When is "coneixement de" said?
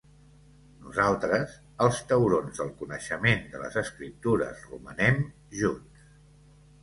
2.79-3.61